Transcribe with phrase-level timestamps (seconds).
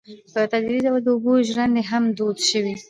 [0.33, 2.73] په تدریجي ډول د اوبو ژرندې هم دود شوې.